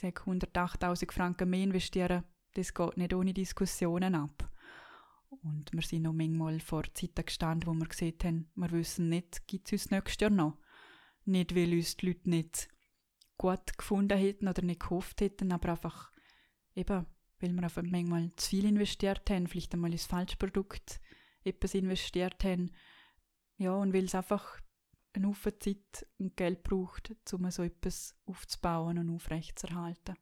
[0.00, 4.50] sage 108.000 Franken mehr investieren, das geht nicht ohne Diskussionen ab.
[5.42, 9.46] Und wir sind noch manchmal vor Zeiten gestanden, wo wir gesehen haben, wir wissen nicht,
[9.46, 10.58] gibt es uns nächstes Jahr noch.
[11.24, 12.68] Nicht, weil uns die Leute nicht
[13.36, 16.10] gut gefunden hätten oder nicht gehofft hätten, aber einfach
[16.74, 17.06] eben,
[17.38, 21.00] weil wir einfach manchmal zu viel investiert haben, vielleicht einmal ins falsche Produkt
[21.44, 22.72] etwas investiert haben.
[23.56, 24.60] Ja, und weil es einfach
[25.12, 30.14] eine Haufen Zeit und Geld braucht, um so etwas aufzubauen und aufrechtzuerhalten.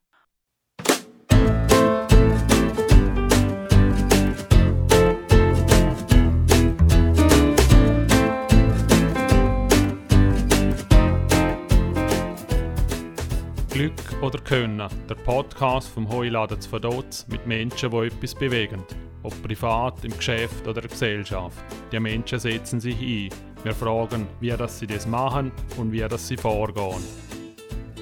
[13.79, 18.83] Glück oder Können, der Podcast vom Heuladen zu Verdotz mit Menschen, die etwas bewegen.
[19.23, 21.65] Ob privat, im Geschäft oder in der Gesellschaft.
[21.93, 23.48] Die Menschen setzen sich ein.
[23.65, 27.03] Wir fragen, wie das sie das machen und wie das sie vorgehen.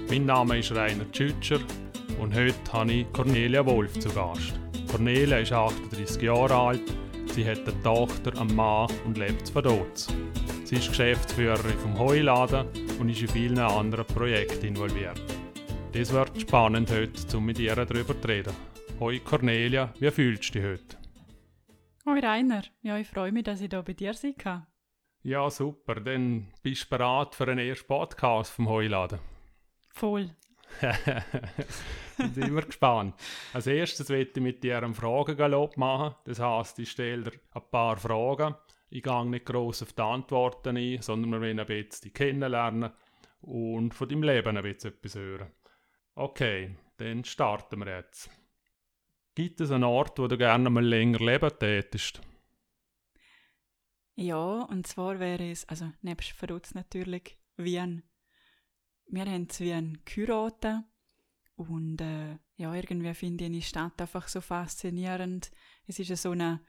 [0.08, 1.60] Mein Name ist Rainer Tschütscher
[2.20, 4.52] und heute habe ich Cornelia Wolf zu Gast.
[4.90, 6.82] Cornelia ist 38 Jahre alt,
[7.32, 10.08] sie hat eine Tochter, einen Mann und lebt zu Verdotz.
[10.64, 12.66] Sie ist Geschäftsführerin vom Heuladen
[13.00, 15.20] und ist in vielen anderen Projekten involviert.
[15.92, 18.52] Das wird spannend heute, um mit ihr darüber zu reden.
[19.00, 20.96] Hoi Cornelia, wie fühlst du dich heute?
[22.04, 24.66] Hoi Rainer, ja, ich freue mich, dass ich hier bei dir sein kann.
[25.26, 25.96] Ja, super.
[25.96, 29.18] Dann bist du bereit für einen ersten Podcast vom Heuladen?
[29.88, 30.30] Voll.
[32.16, 33.16] sind immer gespannt.
[33.52, 36.14] Als erstes möchte ich mit dir einen Fragengalopp machen.
[36.26, 38.54] Das heisst, ich stelle dir ein paar Fragen.
[38.88, 42.92] Ich gehe nicht gross auf die Antworten ein, sondern wir wollen ein bisschen dich kennenlernen
[43.40, 45.50] und von deinem Leben ein bisschen etwas hören.
[46.14, 48.30] Okay, dann starten wir jetzt.
[49.34, 52.20] Gibt es einen Ort, wo du gerne mal länger leben tätest?
[54.16, 58.02] Ja, und zwar wäre es, also nebst Verrutz natürlich, Wien.
[59.08, 60.84] Wir haben zu Wien geheiratet
[61.54, 65.50] und äh, ja, irgendwie finde ich die Stadt einfach so faszinierend.
[65.86, 66.60] Es ist so eine,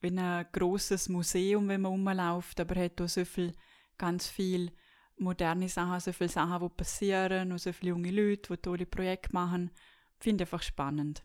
[0.00, 3.52] wie ein grosses Museum, wenn man rumläuft, aber hat auch so viel,
[3.98, 4.72] ganz viel
[5.18, 9.34] moderne Sachen, so viele Sachen, die passieren und so viele junge Leute, die tolle Projekte
[9.34, 9.70] machen.
[10.18, 11.22] Finde ich einfach spannend.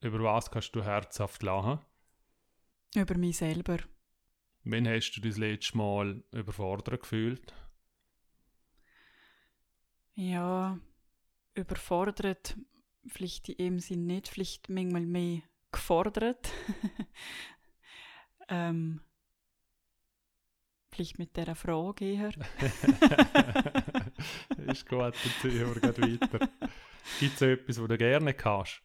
[0.00, 1.78] Über was kannst du herzhaft lachen?
[2.96, 3.78] Über mich selber.
[4.64, 7.54] Wann hast du das letzte Mal überfordert gefühlt?
[10.14, 10.78] Ja,
[11.54, 12.56] überfordert
[13.06, 16.50] vielleicht in dem Sinn nicht, vielleicht manchmal mehr gefordert.
[18.48, 19.00] ähm,
[20.94, 22.28] Vielleicht mit dieser Frage eher.
[24.68, 26.48] ist gut, dann ziehen wir weiter.
[27.18, 28.80] Gibt es etwas, was du gerne kannst?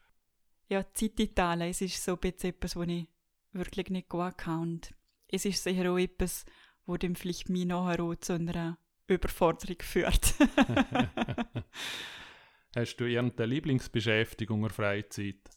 [0.69, 3.07] Ja, Zeit Italien, es ist so etwas, was ich
[3.51, 4.61] wirklich nicht gut kann.
[4.61, 4.95] Und
[5.31, 6.45] es ist sicher auch etwas,
[6.85, 10.35] wo dem vielleicht mich nachher auch zu einer Überforderung führt.
[12.75, 15.49] Hast du irgendeine Lieblingsbeschäftigung in Freizeit?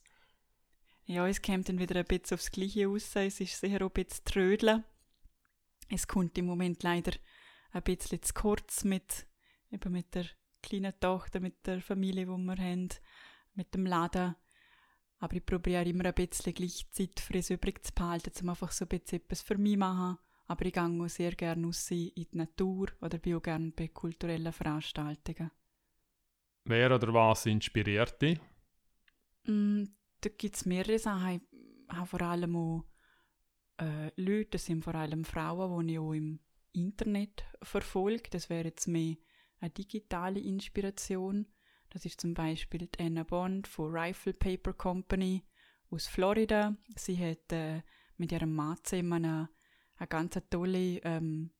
[1.04, 3.10] Ja, es kommt dann wieder ein bisschen aufs Gleiche raus.
[3.14, 4.84] Es ist sicher auch ein bisschen Trödeln.
[5.90, 7.12] Es kommt im Moment leider
[7.72, 9.26] ein bisschen zu kurz mit,
[9.70, 10.26] eben mit der
[10.62, 12.88] kleinen Tochter, mit der Familie, die wir haben,
[13.54, 14.36] mit dem Laden.
[15.22, 18.72] Aber ich probiere immer ein bisschen gleich Zeit für es übrig zu behalten, um einfach
[18.72, 20.18] so ein bisschen etwas für mich zu machen.
[20.46, 23.86] Aber ich gehe auch sehr gerne raus in die Natur oder bin auch gerne bei
[23.86, 25.52] kulturellen Veranstaltungen.
[26.64, 28.40] Wer oder was inspiriert dich?
[29.44, 29.84] Mm,
[30.20, 31.40] da gibt es mehrere Sachen.
[31.88, 32.84] Ich habe vor allem auch
[33.80, 36.40] äh, Leute, das sind vor allem Frauen, die ich auch im
[36.72, 38.28] Internet verfolge.
[38.30, 39.14] Das wäre jetzt mehr
[39.60, 41.46] eine digitale Inspiration.
[41.92, 45.44] Das ist zum Beispiel Anna Bond von Rifle Paper Company
[45.90, 46.74] aus Florida.
[46.96, 47.82] Sie hat äh,
[48.16, 49.50] mit ihrem Mann zusammen eine,
[49.98, 51.50] eine ganz tolle ähm,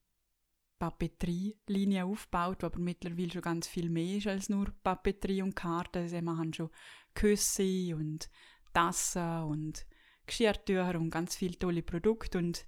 [0.79, 6.09] Papeterie-Linie aufgebaut, die aber mittlerweile schon ganz viel mehr ist als nur Papeterie und Karten.
[6.09, 6.71] Sie machen schon
[7.13, 8.31] Küsse und
[8.73, 9.85] Tassen und
[10.25, 12.65] Geschirrtücher und ganz viele tolle Produkte und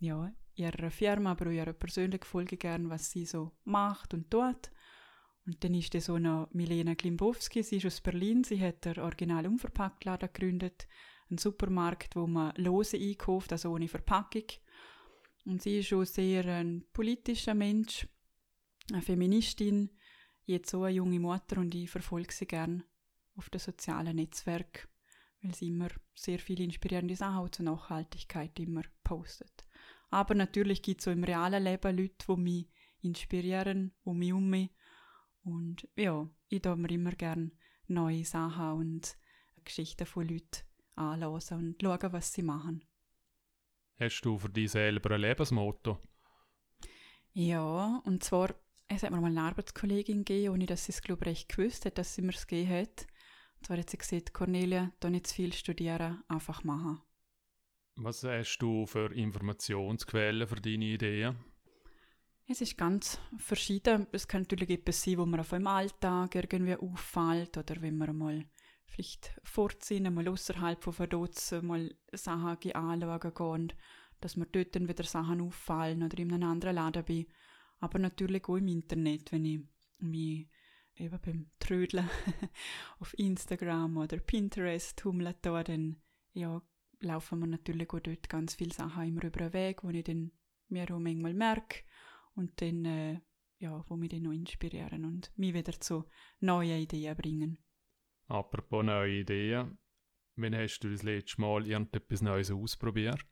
[0.00, 4.70] ja, ihrer Firma, aber auch ihrer persönlich folge gern, was sie so macht und tut.
[5.46, 9.46] Und dann ist so noch Milena Klimbowski, sie ist aus Berlin, sie hat der Original
[9.46, 10.86] Unverpacktladen gegründet,
[11.28, 14.46] einen Supermarkt, wo man lose einkauft, also ohne Verpackung.
[15.44, 18.08] Und sie ist auch sehr ein politischer Mensch,
[18.90, 19.90] eine Feministin,
[20.46, 22.82] jetzt so eine junge Mutter und ich verfolge sie gern
[23.36, 24.88] auf den sozialen Netzwerken
[25.44, 29.64] weil sie immer sehr viele inspirierende Sachen zur Nachhaltigkeit immer postet.
[30.10, 32.68] Aber natürlich gibt es so im realen Leben Leute, die mich
[33.02, 34.70] inspirieren, die mich um mich.
[35.44, 37.52] Und ja, ich tue mir immer gerne
[37.86, 39.16] neue Sachen und
[39.64, 40.62] Geschichten von Leuten
[40.96, 42.84] anhören und schauen, was sie machen.
[43.98, 45.98] Hast du für dich selber ein Lebensmotto?
[47.32, 48.54] Ja, und zwar
[48.88, 51.84] es hat mir mal eine Arbeitskollegin gegeben, ohne dass sie es, glaube ich, recht gewusst
[51.86, 53.06] hat, dass sie mir es gegeben hat.
[53.56, 57.00] Und zwar hat sie gesagt, Cornelia, da nicht zu viel studieren, einfach machen.
[57.96, 61.36] Was hast du für Informationsquellen für deine Ideen?
[62.46, 64.06] Es ist ganz verschieden.
[64.12, 68.16] Es kann natürlich etwas sein, wo man auf im Alltag irgendwie auffällt oder wenn man
[68.16, 68.44] mal
[68.84, 73.72] vielleicht vorziehen, mal außerhalb von Verdutz mal Sachen anschauen gehen,
[74.20, 77.26] dass mir dort dann wieder Sachen auffallen oder in einem anderen Laden bin.
[77.80, 79.60] Aber natürlich auch im Internet, wenn ich
[79.98, 80.50] mich
[80.96, 82.10] eben beim Trödeln
[83.00, 85.96] auf Instagram oder Pinterest tummle, dann
[86.34, 86.60] ja,
[87.00, 90.30] laufen mir natürlich auch dort ganz viele Sachen immer über den Weg, wo ich dann
[90.68, 91.84] mir auch manchmal merke
[92.34, 93.20] und dann, äh,
[93.58, 96.04] ja, wo mich dann noch inspirieren und mich wieder zu
[96.40, 97.58] neuen Ideen bringen.
[98.26, 99.78] Apropos neue Ideen,
[100.36, 103.24] wann hast du das letzte Mal irgendetwas Neues ausprobiert?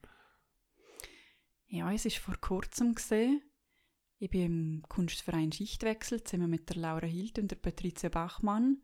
[1.67, 3.43] Ja, es ist vor kurzem gesehen.
[4.19, 8.83] Ich bin im Kunstverein Schichtwechsel zusammen mit der Laura Hilt und der Patricia Bachmann.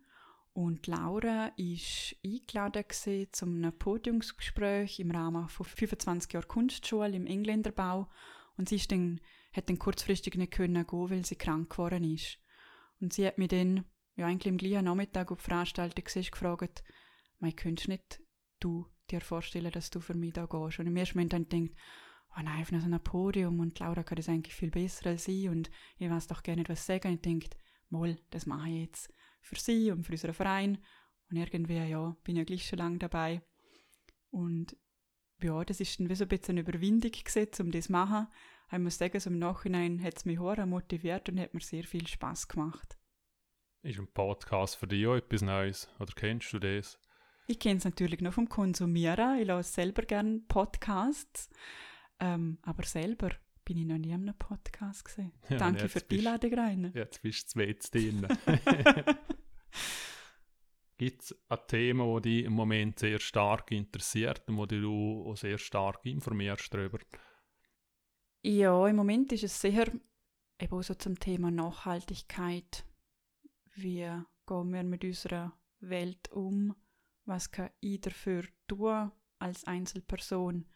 [0.53, 7.27] Und Laura ist eingeladen gewesen zu einem Podiumsgespräch im Rahmen von 25 Jahren Kunstschule im
[7.27, 8.09] Engländerbau.
[8.57, 9.21] Und sie ist dann,
[9.53, 12.39] hat dann kurzfristig nicht können gehen, weil sie krank geworden ist.
[13.01, 13.85] Und sie hat mich dann,
[14.17, 16.83] ja eigentlich im gleichen Nachmittag auf Veranstaltung gefragt,
[17.39, 18.21] «Mei, könntest nicht
[18.61, 21.49] du dir vorstellen, dass du für mich da gehst?» Und im ersten Moment habe ich
[21.49, 21.79] gedacht,
[22.37, 25.49] oh nein, auf so einem Podium und Laura kann das eigentlich viel besser als ich
[25.49, 27.09] und ich weiß doch gerne etwas sagen.
[27.09, 27.51] Und ich denke,
[27.91, 30.79] mal, das mache ich jetzt für sie und für unseren Verein.
[31.31, 33.43] Und irgendwie, ja, bin ich ja gleich schon lange dabei.
[34.31, 34.77] Und
[35.43, 38.29] ja, das ist dann wie so ein bisschen eine Überwindung gewesen, um das zu machen.
[38.71, 41.85] Ich muss sagen, so im Nachhinein hat es mich sehr motiviert und hat mir sehr
[41.85, 42.99] viel Spaß gemacht.
[43.83, 45.89] Ist ein Podcast für dich auch etwas Neues?
[45.99, 46.99] Oder kennst du das?
[47.47, 49.41] Ich kenne es natürlich noch vom Konsumieren.
[49.41, 51.49] Ich höre selber gerne Podcasts.
[52.21, 53.31] Ähm, aber selber
[53.65, 55.33] bin ich noch nie in einem Podcast gesehen.
[55.49, 56.93] Ja, Danke für die Einladung rein.
[56.95, 58.27] Jetzt bist du jetzt drin.
[60.99, 65.37] Gibt es ein Thema, das dich im Moment sehr stark interessiert und wo du auch
[65.37, 66.99] sehr stark informierst darüber?
[68.43, 69.93] Ja, im Moment ist es sehr
[70.61, 72.85] eben so zum Thema Nachhaltigkeit.
[73.75, 74.09] Wie
[74.47, 76.75] gehen wir mit unserer Welt um?
[77.25, 80.67] Was kann ich dafür tun als Einzelperson,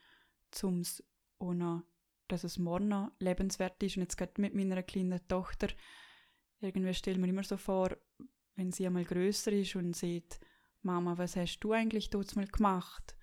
[0.62, 1.02] um es
[1.38, 1.84] ohne
[2.32, 3.96] dass es morgen noch lebenswert ist.
[3.96, 5.68] Und jetzt gerade mit meiner kleinen Tochter,
[6.60, 7.96] irgendwie stelle mir immer so vor,
[8.54, 10.40] wenn sie einmal größer ist und sieht,
[10.80, 13.16] Mama, was hast du eigentlich dort mal gemacht?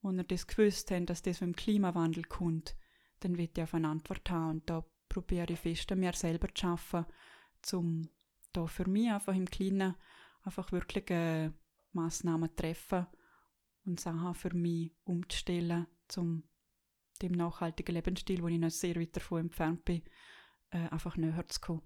[0.00, 2.76] Und er das gewusst haben, dass das mit dem Klimawandel kommt,
[3.24, 4.50] dann wird er auf eine Antwort haben.
[4.50, 7.06] Und da probiere ich fest mir selber zu arbeiten,
[7.72, 8.08] um
[8.52, 9.94] da für mich einfach im Kleinen
[10.42, 11.50] einfach wirklich äh,
[11.92, 13.06] Massnahmen zu treffen
[13.84, 15.86] und Sachen für mich umzustellen,
[16.16, 16.44] um
[17.22, 20.02] dem nachhaltigen Lebensstil, wo ich noch sehr weit davon entfernt bin,
[20.70, 21.82] äh, einfach näher zu kommen.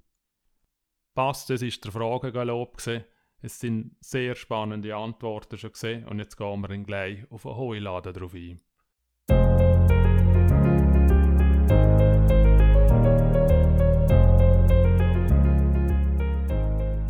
[1.15, 2.77] Passt, das war der Fragengalopp.
[3.41, 8.13] Es sind sehr spannende Antworten schon gesehen und jetzt gehen wir gleich auf einen Heuladen
[8.13, 8.61] drauf ein.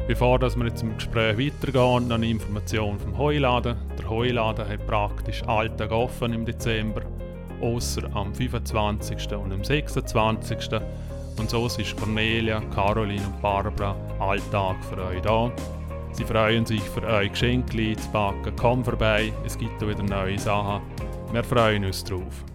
[0.08, 3.76] Bevor wir jetzt im Gespräch weitergehen, noch eine Information vom Heuladen.
[3.98, 7.02] Der Heuladen hat praktisch Alltag offen im Dezember
[7.60, 9.32] außer am 25.
[9.34, 10.80] und am 26.
[11.38, 15.52] Und so ist Cornelia, Caroline und Barbara Alltag für euch da.
[16.12, 18.56] Sie freuen sich für euch Geschenke zu backen.
[18.56, 20.80] Komm vorbei, es gibt wieder neue Sachen.
[21.32, 22.46] Wir freuen uns drauf.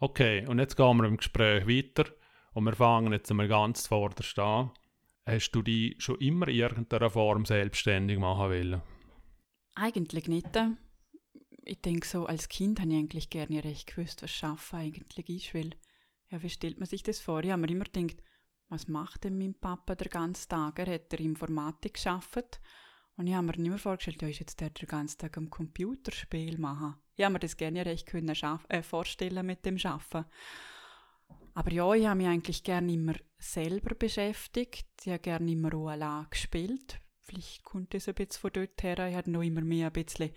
[0.00, 2.10] Okay, und jetzt gehen wir im Gespräch weiter
[2.52, 4.70] und wir fangen jetzt einmal ganz vorderst an.
[5.30, 8.82] Hast du dich schon immer in irgendeiner Form selbstständig machen wollen?
[9.74, 10.56] Eigentlich nicht
[11.64, 15.54] ich denke so, als Kind habe ich eigentlich gerne recht gewusst, was Schaffen eigentlich ist,
[15.54, 15.70] weil,
[16.28, 17.44] ja, wie stellt man sich das vor?
[17.44, 18.22] Ich habe mir immer gedacht,
[18.68, 20.78] was macht denn mein Papa den ganzen Tag?
[20.78, 22.60] Er hat der Informatik geschafft
[23.16, 25.50] und ich habe mir nicht mehr vorgestellt, ja, ist jetzt der den ganzen Tag am
[25.50, 26.96] Computerspiel machen.
[27.16, 28.34] Ich habe mir das gerne recht können
[28.68, 30.24] äh, vorstellen mit dem Schaffen.
[31.54, 34.86] Aber ja, ich habe mich eigentlich gerne immer selber beschäftigt.
[35.04, 37.00] Ich habe gerne immer auch allein gespielt.
[37.22, 39.08] Vielleicht kommt das ein bisschen von dort her.
[39.08, 40.30] Ich habe noch immer mehr ein bisschen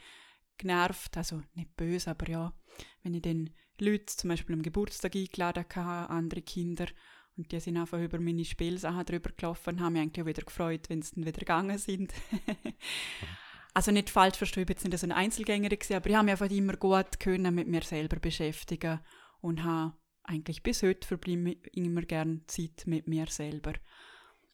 [0.58, 2.54] genervt, also nicht böse, aber ja,
[3.02, 6.88] wenn ich dann Leute zum Beispiel am Geburtstag eingeladen hatte, andere Kinder,
[7.36, 10.90] und die sind einfach über meine Spielsachen drüber gelaufen, haben mich eigentlich auch wieder gefreut,
[10.90, 12.14] wenn sie dann wieder gegangen sind.
[13.74, 16.32] also nicht falsch verstehen, ich bin jetzt nicht so eine Einzelgängerin aber ich habe mich
[16.32, 19.00] einfach immer gut können mit mir selber beschäftigen
[19.42, 19.94] und habe
[20.24, 23.74] eigentlich bis heute verbleibe immer gerne Zeit mit mir selber.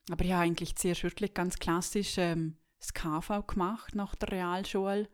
[0.09, 5.09] Aber ich habe eigentlich zuerst wirklich ganz klassisch ähm, das KV gemacht nach der Realschule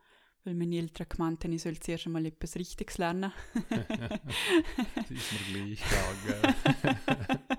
[0.46, 3.34] weil meine Eltern gemeint haben, ich soll zuerst einmal etwas Richtiges lernen.
[3.70, 7.40] das ist mir gleich gegangen.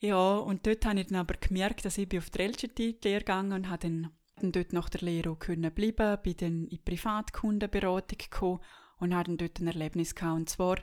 [0.00, 3.70] Ja, und dort habe ich dann aber gemerkt, dass ich auf die LGT-Lehre gegangen und
[3.70, 8.60] habe dann, dort nach der Lehre können bleiben, bin dann in Privatkundenberatung gekommen
[8.98, 10.36] und habe dann dort ein Erlebnis gehabt.
[10.36, 10.76] Und zwar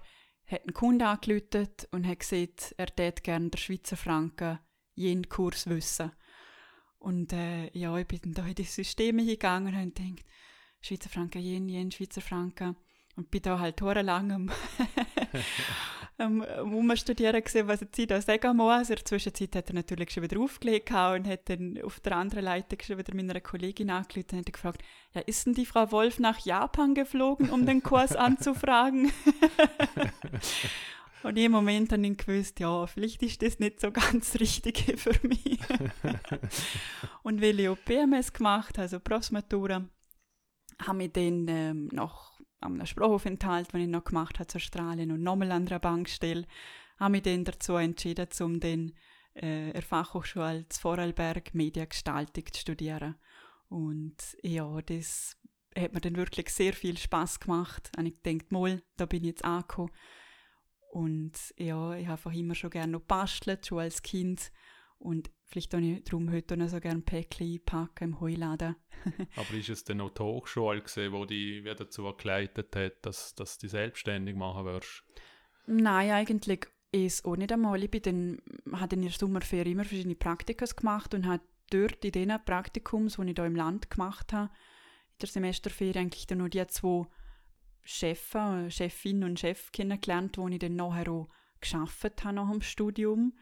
[0.51, 4.59] hat ein Kunde angerufen und hat gesagt, er hätte gerne den Schweizer Franken
[4.95, 6.11] jeden Kurs wissen.
[6.99, 10.25] Und äh, ja, ich bin da in die Systeme hingegangen und habe gedacht,
[10.81, 12.75] Schweizer Franken, jen, jen, Schweizer Franken.
[13.15, 14.31] Und bin da halt lang
[16.17, 18.71] am, am Umstudieren gesehen, was jetzt ich da sagen muss.
[18.71, 22.15] Also in der Zwischenzeit hat er natürlich schon wieder aufgelegt und hat dann auf der
[22.15, 24.81] anderen Leitung schon wieder meiner Kollegin angerufen und hat gefragt,
[25.13, 29.11] ja, ist denn die Frau Wolf nach Japan geflogen, um den Kurs anzufragen?
[31.23, 34.97] Und im Moment habe ich gewusst, ja, vielleicht ist das nicht so ganz das Richtige
[34.97, 35.59] für mich.
[37.23, 39.87] und weil ich auch PMS gemacht also Prosmatura,
[40.79, 45.23] habe ich dann ähm, noch am Sprachaufenthalt, den ich noch gemacht habe zu Australien und
[45.23, 46.45] nochmal an einer Bankstelle,
[46.99, 48.93] habe ich dann dazu entschieden, um dann
[49.33, 53.15] äh, der Fachhochschule zu Vorarlberg Mediengestaltung zu studieren.
[53.69, 55.37] Und ja, das
[55.77, 57.91] hat mir dann wirklich sehr viel Spaß gemacht.
[57.97, 59.91] Und ich dachte, mal, da bin ich jetzt angekommen
[60.91, 64.51] und ja, ich habe einfach immer schon gerne noch bastelt, schon als Kind.
[65.01, 68.75] Und vielleicht auch ich darum heute noch so gerne Päckchen einpacken im Heuladen.
[69.35, 73.33] Aber ist es denn noch die Hochschule gewesen, wo die wieder dazu geleitet hat, dass,
[73.33, 75.03] dass du selbstständig machen wirst?
[75.65, 77.83] Nein, eigentlich ist auch nicht einmal.
[77.83, 78.41] Ich bin dann,
[78.79, 81.41] habe in der Sommerferien immer verschiedene Praktika gemacht und habe
[81.71, 84.51] dort in diesen Praktikums, die ich hier im Land gemacht habe,
[85.13, 87.07] in der Semesterferien eigentlich dann nur die zwei
[87.83, 88.37] Chefs,
[88.69, 91.29] Chefin und Chef kennengelernt, wo ich dann nachher auch
[91.59, 93.33] geschafft habe nach dem Studium.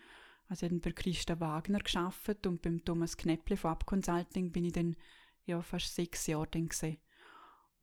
[0.49, 4.73] Also ich habe bei Christa Wagner geschafft und beim Thomas Knäpple von Upconsulting bin ich
[4.73, 4.95] dann
[5.45, 6.97] ja, fast sechs Jahre dann gesehen.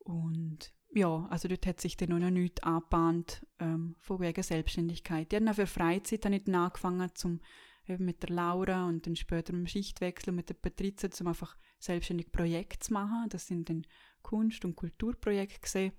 [0.01, 5.33] Und ja, also dort hat sich dann noch nichts angebahnt ähm, von wegen Selbstständigkeit.
[5.33, 7.41] Ich habe für Freizeit dann nicht angefangen, zum,
[7.87, 12.33] eben mit der Laura und dann später im Schichtwechsel mit der Patrizia, um einfach selbstständig
[12.33, 13.29] Projekte zu machen.
[13.31, 13.87] Das sind dann
[14.23, 15.93] Kunst- und Kulturprojekte gesehen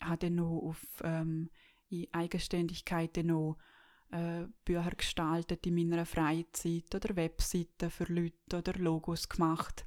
[0.00, 1.50] habe noch auf ähm,
[2.12, 3.58] Eigenständigkeit noch
[4.10, 9.84] äh, Bücher gestaltet in meiner Freizeit oder Webseiten für Leute oder Logos gemacht.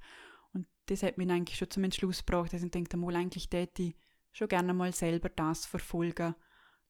[0.54, 3.84] Und das hat mich eigentlich schon zum Entschluss gebracht, dass ich denke, mal eigentlich täte
[3.84, 3.96] ich
[4.32, 6.36] schon gerne mal selber das verfolgen,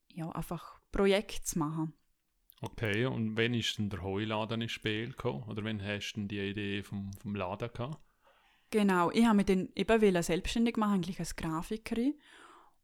[0.08, 1.94] ja, einfach Projekte zu machen.
[2.62, 5.44] Okay, und wann ist denn der Heuladen ins Spiel gekommen?
[5.44, 8.02] Oder wann hast du denn die Idee vom, vom Laden gehabt?
[8.72, 12.20] Genau, ich habe mich dann eben selbstständig machen, eigentlich als Grafikerin.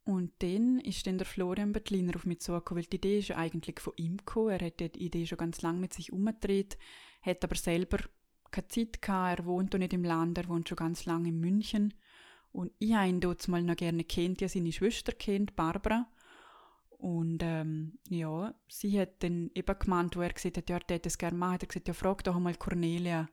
[0.06, 3.80] Und dann ist dann der Florian Bettliner auf mich zugekommen, weil die Idee ist eigentlich
[3.80, 4.52] von ihm gekommen.
[4.52, 6.78] Er hat die Idee schon ganz lange mit sich umgedreht,
[7.24, 7.98] hat aber selber
[8.52, 9.40] keine Zeit gehabt.
[9.40, 11.96] Er wohnt auch nicht im Land, er wohnt schon ganz lange in München.
[12.52, 16.08] Und ich habe ihn dort mal noch gerne kennt, ja seine Schwester kennt, Barbara.
[17.00, 21.10] Und ähm, ja, sie hat dann eben gemeint, wo er gesagt hat, ja, er hätte
[21.10, 23.28] es gerne machen, hat er gesagt, ja, frag doch einmal Cornelia.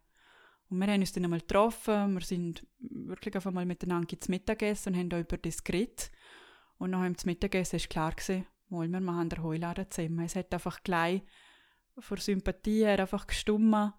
[0.71, 4.61] Und wir haben uns dann einmal getroffen, wir sind wirklich auf einmal miteinander zu Mittag
[4.61, 6.11] gegessen und haben da über das geredet.
[6.83, 10.25] Und nach dem Mittagessen war klar, gewesen, wir machen den Heuladen zusammen.
[10.25, 11.23] Es hat einfach gleich
[11.97, 13.93] vor Sympathie her einfach gestummen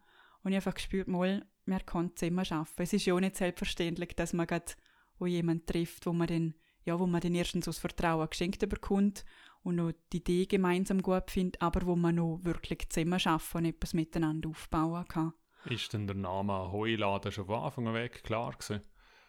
[0.44, 2.82] und ich einfach gespürt, mal, wir können zusammen arbeiten.
[2.82, 4.74] Es ist ja auch nicht selbstverständlich, dass man gerade
[5.22, 9.24] jemanden trifft, wo man dann, ja, wo man dann erstens aus Vertrauen geschenkt bekommt
[9.62, 13.66] und noch die Idee gemeinsam gut findet, aber wo man noch wirklich zusammen arbeiten und
[13.66, 15.34] etwas miteinander aufbauen kann.
[15.64, 18.82] Ist denn der Name Heuladen schon von Anfang an weg klar gewesen?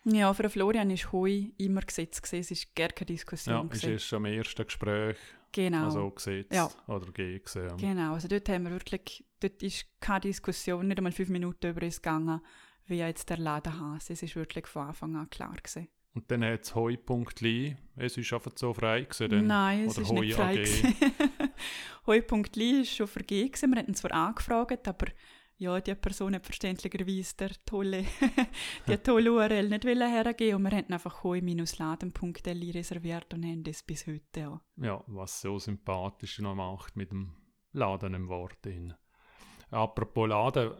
[0.05, 2.41] Ja, für Florian ist Heu immer gesetzt gewesen.
[2.41, 3.55] Es ist gar keine Diskussion.
[3.55, 3.95] Ja, gewesen.
[3.95, 5.17] ist schon am ersten Gespräch
[5.55, 5.85] genau.
[5.85, 6.69] also gesetzt ja.
[6.87, 7.69] oder gesehen.
[7.69, 7.77] Ja.
[7.77, 11.83] Genau, also dort haben wir wirklich, dort ist keine Diskussion, nicht einmal fünf Minuten über
[11.83, 12.41] es gegangen,
[12.87, 14.11] wie jetzt der Laden heißt.
[14.11, 15.89] Es ist wirklich von Anfang an klar gewesen.
[16.15, 19.31] Und dann hat es Heu.li, es ist einfach so frei gewesen?
[19.31, 20.65] Dann, Nein, es ist Heu nicht frei
[22.07, 25.07] Heu.li ist schon vergeben Wir hatten zwar angefragt, aber
[25.57, 28.05] ja, die Person hat verständlicherweise der tolle,
[28.89, 34.07] die tolle URL nicht hergeben und wir haben einfach hoi-laden.li reserviert und haben das bis
[34.07, 34.61] heute ja.
[34.77, 37.35] Ja, was so sympathisch noch macht mit dem
[37.73, 38.95] Laden im Wort drin.
[39.71, 40.73] Apropos Laden,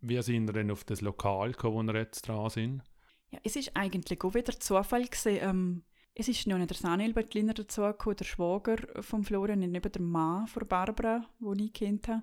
[0.00, 2.82] wie sind wir denn auf das Lokal gekommen, wo wir jetzt dran sind?
[3.30, 5.38] Ja, es ist eigentlich auch wieder Zufall gewesen.
[5.40, 5.82] Ähm,
[6.14, 10.46] es ist noch nicht der Sanel Bettliner dazugekommen, der Schwager von Florian, nicht der Mann
[10.46, 12.22] von Barbara, den ich kennt habe.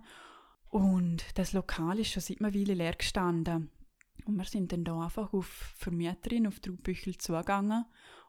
[0.76, 3.72] Und das Lokal ist schon seit einer Weile leer gestanden.
[4.26, 5.46] Und wir sind dann da einfach auf
[5.78, 7.86] Vermieterin, auf Traubüchel zugegangen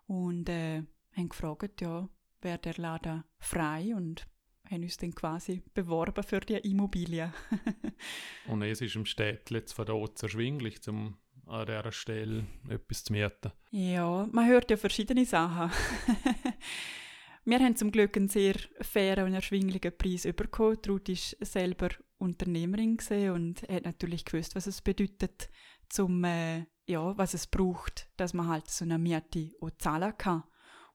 [0.06, 0.84] und äh,
[1.16, 2.08] haben gefragt, ja,
[2.42, 4.28] wäre der Laden frei und
[4.70, 7.32] haben uns dann quasi beworben für die Immobilie.
[8.46, 13.50] und es ist im Städtchen von dort erschwinglich, um an dieser Stelle etwas zu mieten.
[13.72, 15.72] Ja, man hört ja verschiedene Sachen.
[17.48, 20.78] Wir haben zum Glück einen sehr fairen und erschwinglichen Preis bekommen.
[20.88, 22.98] Ruth ist selber Unternehmerin
[23.32, 25.48] und hat natürlich gewusst, was es bedeutet,
[25.88, 30.42] zum, äh, ja, was es braucht, dass man halt so eine Miete auch zahlen kann.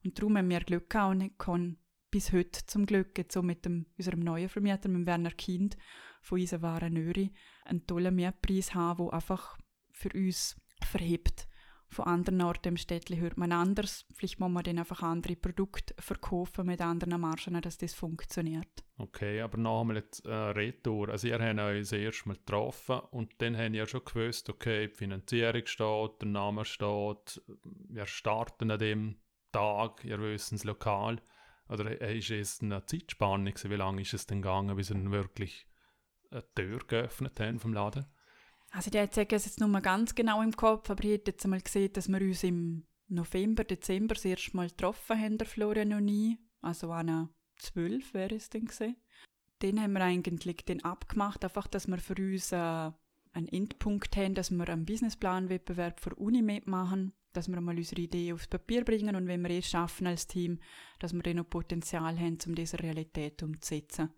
[0.04, 1.78] Und darum haben wir Glück gehabt und können
[2.12, 5.78] bis heute zum Glück jetzt so mit dem, unserem neuen Vermieter, mit Werner Kind
[6.22, 7.32] von Isawara Nöri,
[7.64, 9.58] einen tollen Mietpreis haben, der einfach
[9.94, 11.48] für uns verhebt.
[11.94, 14.06] Von anderen Orten im Städtli hört man anders.
[14.14, 18.86] Vielleicht muss man dann einfach andere Produkte verkaufen mit anderen Margen, dass das funktioniert.
[18.98, 21.10] Okay, aber nochmal jetzt äh, Retour.
[21.10, 24.96] Also ihr habt euch erst mal getroffen und dann habt ihr schon gewusst, okay, die
[24.96, 29.18] Finanzierung steht, der Name steht, wir starten an dem
[29.52, 31.22] Tag, ihr wisst das Lokal.
[31.68, 33.54] Oder ist es eine Zeitspanne?
[33.54, 35.68] Wie lange ist es denn gegangen, bis ihr wirklich
[36.30, 38.06] eine Tür geöffnet haben vom Laden?
[38.72, 41.44] Also ich hätte es jetzt nur mal ganz genau im Kopf, aber ich hätte jetzt
[41.44, 45.94] einmal gesehen, dass wir uns im November, Dezember das erste Mal getroffen haben, der Florian
[45.94, 46.38] und ich.
[46.62, 48.96] Also an 12 wäre es dann gesehen.
[49.62, 52.56] Den haben wir eigentlich den abgemacht, einfach, dass wir für uns äh,
[53.34, 58.34] einen Endpunkt haben, dass wir einen Businessplanwettbewerb für Uni mitmachen, dass wir mal unsere Idee
[58.34, 60.60] aufs Papier bringen und wenn wir es schaffen als Team,
[61.00, 64.10] dass wir dann noch Potenzial haben, um diese Realität umzusetzen.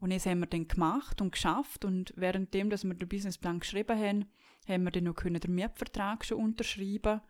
[0.00, 3.98] Und das haben wir dann gemacht und geschafft und währenddem, dass wir den Businessplan geschrieben
[3.98, 4.30] haben,
[4.66, 7.20] haben wir dann noch den Mietvertrag schon unterschreiben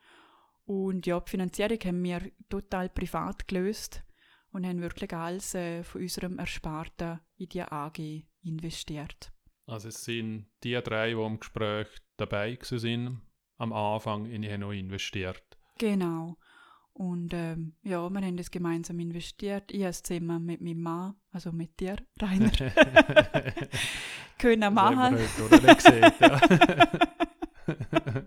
[0.70, 4.04] und ja, die Finanzierung haben wir total privat gelöst
[4.52, 7.98] und haben wirklich alles äh, von unserem Ersparten in die AG
[8.44, 9.32] investiert.
[9.66, 13.20] Also es sind die drei, die im Gespräch dabei sind,
[13.56, 15.42] am Anfang in die noch investiert.
[15.78, 16.36] Genau.
[16.92, 19.70] Und ähm, ja, wir haben das gemeinsam investiert.
[19.72, 22.50] Ich habe es zusammen mit meinem Mann, also mit dir, Rainer,
[24.38, 25.16] können machen.
[25.16, 26.40] Das nicht gesehen, ja.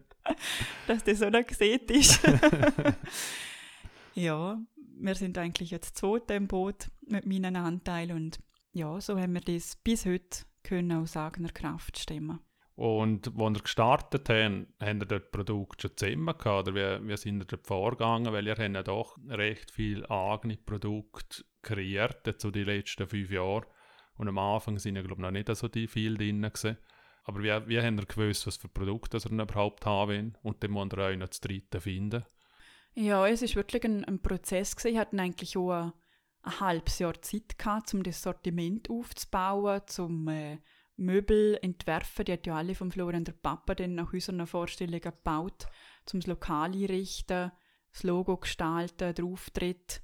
[0.88, 2.22] Dass das so nicht gesehen ist.
[4.16, 4.60] ja,
[4.98, 8.40] wir sind eigentlich jetzt zweite im Boot mit meinen Anteilen und
[8.72, 12.40] ja, so haben wir das bis heute können aus eigener Kraft stemmen.
[12.76, 16.68] Und als ihr gestartet habt, habt ihr dort Produkt schon zusammen gehabt?
[16.68, 18.34] Oder wie, wie sind ihr dort vorgegangen?
[18.34, 23.66] Weil ihr habt ja doch recht viel eigene Produkte kreiert, zu den letzten fünf Jahren.
[24.16, 26.78] Und am Anfang sind ja, glaube ich, noch nicht so die viel drin gewesen.
[27.26, 30.40] Aber wie, wie habt ihr gewusst, was für Produkte ihr überhaupt haben wollt?
[30.44, 32.26] Und dann müsst ihr euch noch das dritte finden.
[32.96, 34.94] Ja, es ist wirklich ein, ein Prozess gewesen.
[34.94, 35.94] Ich hatte eigentlich auch ein,
[36.42, 40.58] ein halbes Jahr Zeit gehabt, um das Sortiment aufzubauen, um äh,
[40.96, 42.26] Möbel entwerfen.
[42.26, 45.66] Die hat ja alle vom Florian der Papa dann nach unseren Vorstellungen gebaut,
[46.06, 47.52] zum Lokal einrichten,
[47.92, 50.02] das Logo gestalten, der Auftritt.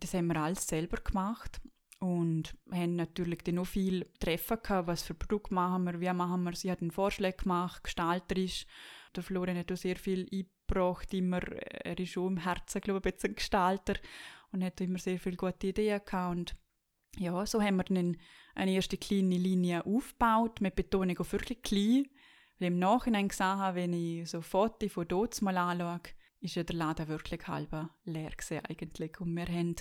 [0.00, 1.60] Das haben wir alles selber gemacht
[1.98, 6.42] und haben natürlich dann noch viel Treffen gehabt, was für Produkte machen wir, wie machen
[6.42, 6.54] wir.
[6.54, 8.66] Sie hat einen Vorschlag gemacht, gestalterisch.
[9.14, 13.24] Der Florian hat auch sehr viel eingebracht, immer, er ist schon im Herzen, glaube ich,
[13.24, 13.94] ein Gestalter
[14.50, 16.56] und hat immer sehr viele gute Ideen gehabt und
[17.18, 18.16] ja, so haben wir dann
[18.54, 22.06] eine erste kleine Linie aufgebaut, mit Betonung auf wirklich klein.
[22.58, 26.00] Weil im Nachhinein gesehen habe, wenn ich so Fotos von dort mal anschaue,
[26.40, 27.72] ist ja der Laden wirklich halb
[28.04, 29.20] leer gewesen eigentlich.
[29.20, 29.76] Und wir haben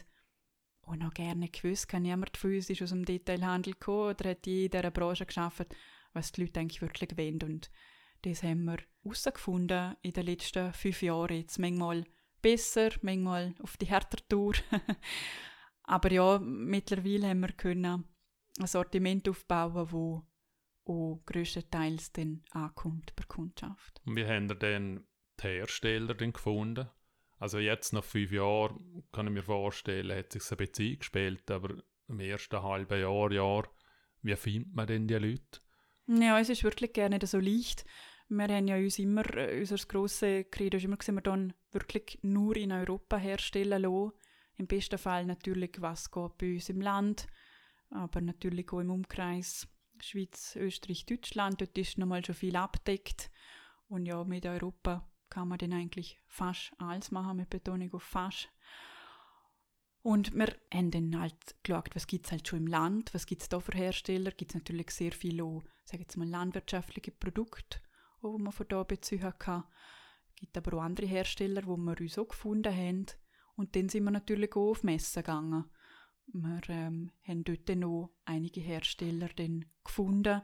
[0.83, 4.47] auch noch gerne gewusst, kann jemand von uns ist aus dem Detailhandel gekommen oder hat
[4.47, 5.75] in dieser Branche geschafft,
[6.13, 7.41] was die Leute eigentlich wirklich wollen.
[7.43, 7.71] Und
[8.23, 11.37] das haben wir herausgefunden in den letzten fünf Jahren.
[11.37, 12.05] Jetzt manchmal
[12.41, 14.53] besser, manchmal auf die härtere Tour.
[15.91, 18.05] Aber ja, mittlerweile haben wir können
[18.59, 20.25] ein Sortiment aufbauen, wo
[20.85, 24.01] auch grösstenteils dann ankommt bei Kundschaft.
[24.05, 25.05] Und wie haben ihr denn
[25.41, 26.87] die Hersteller denn gefunden?
[27.39, 31.75] Also jetzt nach fünf Jahren kann ich mir vorstellen, hat sich ein bisschen eingespielt, aber
[32.07, 33.67] im ersten halben Jahr, Jahr,
[34.21, 35.59] wie findet man denn die Leute?
[36.07, 37.83] Ja, es ist wirklich gerne so leicht.
[38.29, 42.17] Wir haben ja uns immer, äh, unser grosses Credo ist immer gesehen, wir dann wirklich
[42.21, 44.13] nur in Europa herstellen lassen.
[44.61, 47.25] Im besten Fall natürlich, was geht bei uns im Land,
[47.89, 49.67] aber natürlich auch im Umkreis
[49.99, 51.59] Schweiz, Österreich, Deutschland.
[51.59, 53.31] Dort ist nochmal schon viel abdeckt.
[53.87, 58.49] Und ja, mit Europa kann man dann eigentlich fast alles machen, mit Betonung auf fast.
[60.03, 63.41] Und wir haben dann halt geschaut, was gibt es halt schon im Land, was gibt
[63.41, 64.29] es da für Hersteller.
[64.29, 67.79] Gibt es natürlich sehr viele, sage jetzt mal, landwirtschaftliche Produkte,
[68.21, 69.63] die man von da beziehen kann.
[70.29, 73.07] Es gibt aber auch andere Hersteller, wo wir uns auch gefunden haben.
[73.55, 75.65] Und dann sind wir natürlich auch auf Messen gegangen.
[76.33, 80.41] Wir ähm, haben dort noch einige Hersteller dann gefunden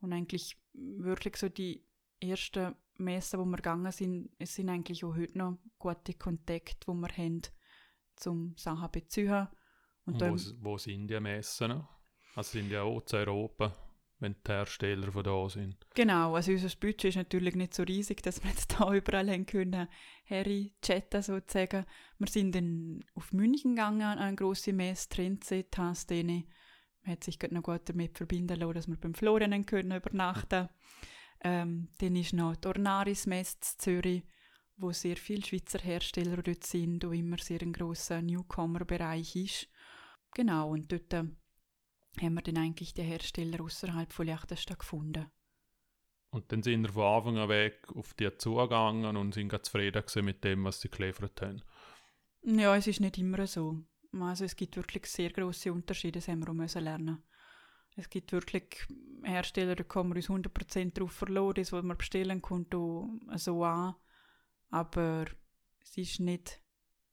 [0.00, 1.84] und eigentlich wirklich so die
[2.20, 6.94] ersten Messen, wo wir gegangen sind, es sind eigentlich auch heute noch gute Kontakte, die
[6.94, 7.42] wir haben,
[8.16, 9.48] zum Sachen beziehen.
[10.04, 11.82] Und wo, wo sind die Messen?
[12.34, 13.74] Also sind die auch zu Europa?
[14.22, 15.76] Wenn die Hersteller von da sind.
[15.94, 19.44] Genau, also unser Budget ist natürlich nicht so riesig, dass wir jetzt da überall hin
[19.44, 19.88] können,
[20.30, 21.84] Harry chatten sozusagen.
[22.18, 26.44] Wir sind dann auf München gegangen, an eine grosse Messe, Trendset, Hansdene.
[27.02, 30.68] Man hat sich noch gut damit verbinden lassen, dass wir beim Florian können übernachten
[31.42, 34.22] ähm, Dann ist noch die Ornaris-Messe in Zürich,
[34.76, 39.68] wo sehr viele Schweizer Hersteller dort sind, wo immer sehr ein grosser Newcomer-Bereich ist.
[40.34, 41.24] Genau, und dort äh,
[42.20, 45.26] haben wir dann eigentlich die Hersteller außerhalb von Liechtenstein gefunden.
[46.30, 50.24] Und dann sind wir von Anfang an weg auf die zugegangen und sind ganz zufrieden
[50.24, 51.62] mit dem, was sie geliefert haben.
[52.42, 53.82] Ja, es ist nicht immer so.
[54.18, 57.22] Also es gibt wirklich sehr große Unterschiede, das haben wir auch müssen lernen.
[57.96, 58.86] Es gibt wirklich
[59.22, 63.64] Hersteller, da kommen wir uns 100% darauf verloren, das, was wir bestellen, kommt auch so
[63.64, 63.94] an.
[64.70, 65.26] Aber
[65.80, 66.61] es ist nicht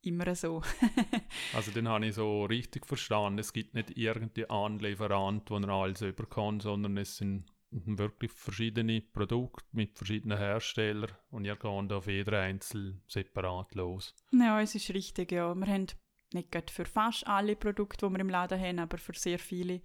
[0.02, 0.62] immer so.
[1.54, 3.38] also den habe ich so richtig verstanden.
[3.38, 9.96] Es gibt nicht irgendeinen Anlieferant, der alles überkommt, sondern es sind wirklich verschiedene Produkte mit
[9.96, 14.14] verschiedenen Herstellern und ihr geht auf jeder einzeln separat los.
[14.32, 15.54] Ja, es ist richtig, ja.
[15.54, 15.86] Wir haben
[16.32, 19.82] nicht für fast alle Produkte, die wir im Laden haben, aber für sehr viele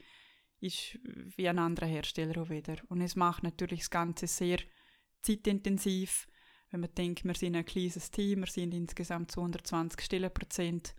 [0.60, 0.98] ist
[1.36, 2.78] wie ein anderer Hersteller auch wieder.
[2.90, 4.58] Und es macht natürlich das Ganze sehr
[5.22, 6.28] zeitintensiv
[6.76, 10.94] wenn man denkt, wir sind ein kleines Team, wir sind insgesamt 220 Stellenprozent,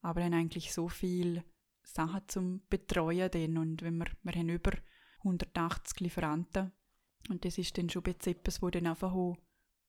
[0.00, 1.42] aber haben eigentlich so viele
[1.82, 4.70] Sachen zum Betreuen denn und wenn wir, wir haben über
[5.18, 6.70] 180 Lieferanten
[7.30, 9.36] und das ist dann schon etwas, wo dann einfach auch,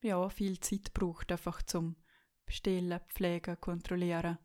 [0.02, 1.96] ja, viel Zeit braucht, einfach zum
[2.48, 4.40] Bestellen, Pflegen, Kontrollieren,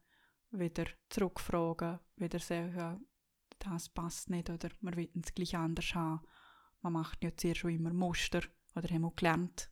[0.50, 3.07] wieder zurückfragen, wieder sagen,
[3.59, 6.20] das passt nicht oder wir wollen es gleich anders haben.
[6.83, 8.42] Man macht ja zuerst schon immer Muster
[8.76, 9.70] oder haben auch gelernt,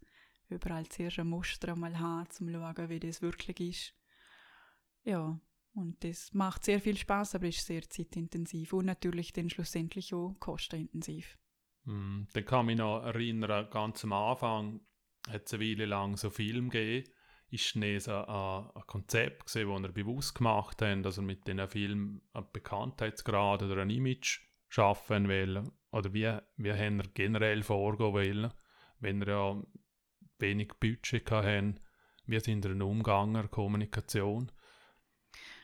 [0.48, 3.94] überall zuerst ein Muster einmal haben, um zu schauen, wie das wirklich ist.
[5.04, 5.38] Ja,
[5.74, 10.35] und das macht sehr viel Spaß, aber ist sehr zeitintensiv und natürlich dann schlussendlich auch
[10.40, 11.38] kostenintensiv.
[11.85, 14.80] Mm, dann kann mich noch erinnern, ganz am Anfang
[15.28, 17.09] hat es eine Weile lang so Film gegeben,
[17.50, 21.68] ist es ein, ein Konzept gesehen, das er bewusst gemacht hat, dass er mit diesen
[21.68, 25.62] Filmen einen Bekanntheitsgrad oder ein Image schaffen will.
[25.92, 28.52] Oder wie, wie haben er generell vorgehen wollen,
[28.98, 29.62] wenn er ja
[30.38, 31.81] wenig Budget hatten.
[32.27, 34.51] Wie sind ihr Umgang der Kommunikation?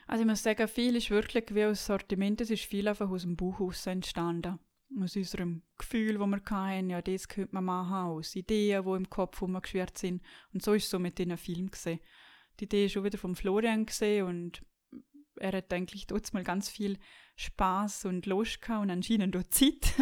[0.07, 3.23] Also ich muss sagen, viel ist wirklich wie aus Sortiment, es ist viel einfach aus
[3.23, 4.59] dem Buch entstanden.
[5.01, 9.09] Aus unserem Gefühl, das wir hatten, ja, das könnte man machen, aus Ideen, die im
[9.09, 10.21] Kopf rumgeschwirrt sind.
[10.53, 11.71] Und so ist es so mit diesen Filmen.
[12.59, 13.87] Die Idee ist schon wieder vom Florian
[14.23, 14.61] und
[15.43, 16.97] er hat eigentlich dort mal ganz viel
[17.35, 19.93] Spaß und Lust gehabt und anscheinend auch Zeit,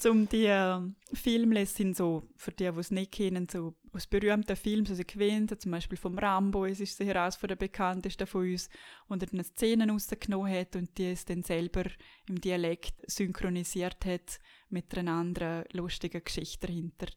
[0.04, 0.80] um die äh,
[1.12, 5.60] Filme, sind so, für die, die es nicht kennen, so aus berühmten Filmen, also gewähnt,
[5.60, 8.68] zum Beispiel vom Rambo, es ist sicher eines der bekanntesten von uns,
[9.08, 11.84] und er eine Szene rausgenommen hat und die es dann selber
[12.28, 17.08] im Dialekt synchronisiert hat mit einer anderen lustigen Geschichte dahinter.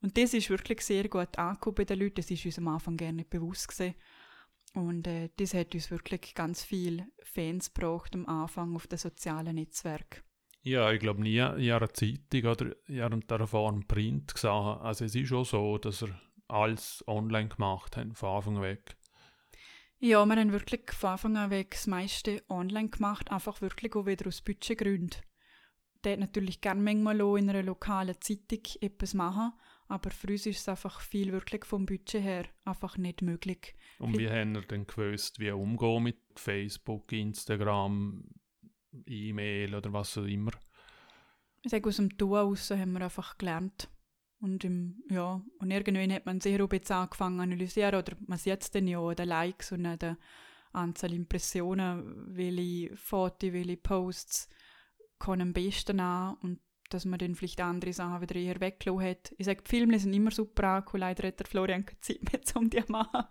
[0.00, 2.96] Und das ist wirklich sehr gut angekommen bei den Leuten, das ist uns am Anfang
[2.96, 3.94] gerne nicht bewusst gewesen.
[4.74, 9.54] Und äh, das hat uns wirklich ganz viele Fans gebraucht am Anfang auf den sozialen
[9.54, 10.22] Netzwerken.
[10.62, 14.50] Ja, ich glaube nie in einer Zeitung oder in einer Form Print gesehen.
[14.50, 18.96] Also es ist schon so, dass er alles online gemacht hat, von Anfang weg.
[19.98, 24.06] Ja, wir haben wirklich von Anfang an weg das meiste online gemacht, einfach wirklich auch
[24.06, 25.20] wieder aus Budgetgründen.
[26.02, 29.52] Der hat natürlich gerne manchmal auch in einer lokalen Zeitung etwas machen,
[29.88, 33.74] aber für uns ist es einfach viel wirklich vom Budget her einfach nicht möglich.
[33.98, 38.24] Und wie haben wir denn gewusst, wie umgehen mit Facebook, Instagram,
[39.06, 40.52] E-Mail oder was auch immer?
[41.62, 43.88] Ich sage, aus dem Tun raus haben wir einfach gelernt.
[44.40, 48.62] Und, im, ja, und irgendwann hat man sehr jetzt angefangen zu analysieren, oder man sieht
[48.62, 50.18] es dann ja an den Likes und an der
[50.72, 54.48] Anzahl Impressionen, welche Fotos, welche Posts
[55.18, 59.34] kommen am besten an und dass man dann vielleicht andere Sachen wieder eher weggelassen hat.
[59.38, 62.40] Ich sage, die Filme sind immer super angekommen, leider hat der Florian keine Zeit mehr,
[62.56, 63.24] um die zu machen.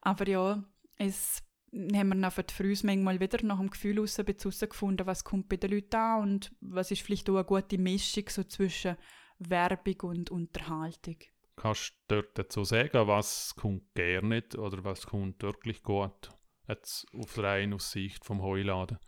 [0.00, 0.62] Aber ja,
[0.96, 5.70] es haben wir nach früh manchmal wieder nach dem Gefühl herausgefunden, was kommt bei den
[5.70, 8.96] Leuten an und was ist vielleicht auch eine gute Mischung so zwischen
[9.38, 11.16] Werbung und Unterhaltung.
[11.56, 16.30] Kannst du dort dazu sagen, was kommt gerne oder was kommt wirklich gut,
[16.66, 18.98] jetzt auf rein aus Sicht vom Heuladen?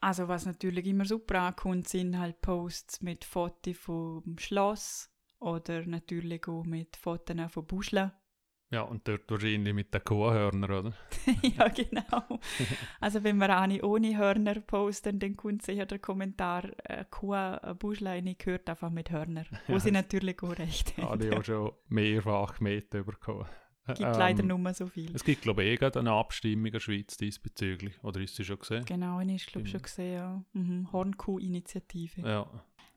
[0.00, 6.48] Also was natürlich immer super ankommt, sind halt Posts mit Fotos vom Schloss oder natürlich
[6.48, 8.12] auch mit Fotos von Buscheln.
[8.72, 10.92] Ja, und dort wahrscheinlich mit den Kuhhörnern, oder?
[11.42, 12.38] ja, genau.
[13.00, 17.76] Also wenn wir eine ohne Hörner posten, dann kommt sicher der Kommentar, äh, Kuh, ein
[17.78, 19.44] Buschlein gehört einfach mit Hörner.
[19.66, 21.08] Wo sie natürlich auch recht haben.
[21.08, 22.60] Habe ich auch schon mehrfach
[23.86, 23.96] mitbekommen.
[23.98, 25.14] gibt ähm, leider nur so viel.
[25.14, 28.02] Es gibt, glaube ich, eh eine Abstimmung in der Schweiz diesbezüglich.
[28.02, 28.84] Oder ist sie schon gesehen?
[28.84, 30.44] Genau, ich glaube schon gesehen, ja.
[30.52, 30.92] Mhm.
[30.92, 32.20] Hornkuh-Initiative.
[32.22, 32.46] Ja.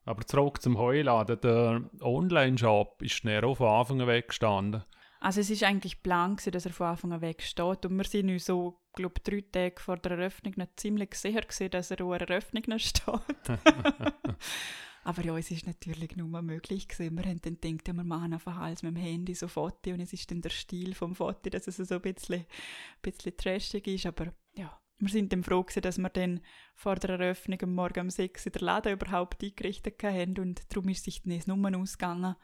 [0.06, 1.39] Aber zurück zum Heuladen.
[1.41, 4.84] Der Online-Shop ist schnell auf Anfang weggestanden.
[5.19, 7.86] Also es ist eigentlich plan dass er von Anfang an wegsteht.
[7.86, 11.72] Und wir sind uns so, glaube drei Tage vor der Eröffnung noch ziemlich sicher gewesen,
[11.72, 13.13] dass er an der Eröffnung steht.
[15.04, 17.18] Aber ja, es ist natürlich nur möglich gewesen.
[17.18, 20.13] Wir haben dann gedacht, wir machen einfach alles mit dem Handy so Foto und es
[20.13, 22.46] ist dann der Stil vom Foto, dass es so ein bisschen, ein
[23.02, 24.06] bisschen trashig ist.
[24.06, 26.39] Aber ja, wir sind dann froh gewesen, dass wir dann
[26.76, 30.89] vor der Eröffnung am Morgen um 6 Uhr den Laden überhaupt eingerichtet haben und darum
[30.89, 32.36] ist sich dann Nummer ausgegangen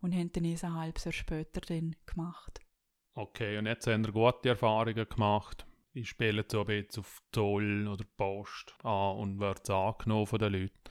[0.00, 2.60] und haben dann ein halbes Jahr später dann gemacht.
[3.14, 5.66] Okay, und jetzt haben wir gute Erfahrungen gemacht.
[5.92, 10.52] Ich spiele so ein bisschen auf Zoll oder Post an und werde angenommen von den
[10.52, 10.90] Leuten.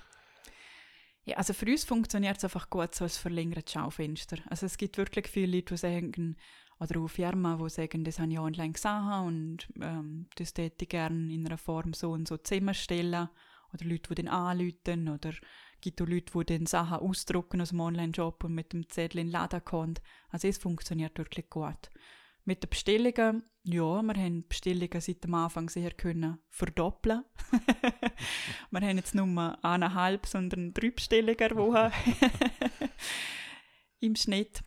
[1.25, 4.38] Ja, also für uns funktioniert es einfach gut so als verlängertes Schaufenster.
[4.49, 6.38] Also es gibt wirklich viele Leute, die sagen,
[6.79, 10.89] oder auch Firmen, die sagen, das habe ich online gesehen und ähm, das täte ich
[10.89, 13.29] gerne in einer Form so und so zusammenstellen.
[13.73, 15.10] Oder Leute, die dann anrufen.
[15.10, 15.34] Oder
[15.82, 19.27] gibt auch Leute, die dann Sachen ausdrucken aus dem Online-Shop und mit dem Zettel in
[19.27, 19.95] den Laden kommen.
[20.29, 21.89] Also es funktioniert wirklich gut.
[22.49, 27.23] Mit den Bestellungen, ja, wir haben Bestellungen seit dem Anfang sehr können verdoppeln.
[28.71, 31.91] wir haben jetzt nur eineinhalb, sondern drei Bestellungen Woche
[33.99, 34.63] im Schnitt.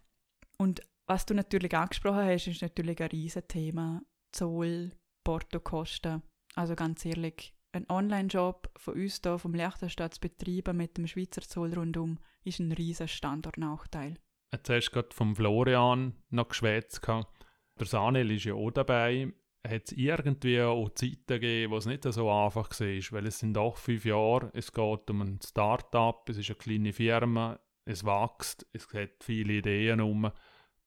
[0.59, 4.01] Und was du natürlich angesprochen hast, ist natürlich ein riesen Thema.
[4.31, 4.93] Zoll,
[5.25, 6.23] Portokosten.
[6.55, 12.21] Also ganz ehrlich, ein Online-Job von uns hier vom betreiben mit dem Schweizer Zoll rundum
[12.45, 14.21] ist ein riesen Standortnachteil.
[14.53, 17.03] Jetzt hast du gerade vom Florian noch geschwätzt.
[17.79, 19.33] Der Sanel ist ja auch dabei.
[19.67, 22.87] Hat es irgendwie auch Zeiten gegeben, wo es nicht so einfach war?
[23.13, 26.93] Weil es sind auch fünf Jahre, es geht um ein Start-up, es ist eine kleine
[26.93, 30.31] Firma, es wächst, es hat viele Ideen um.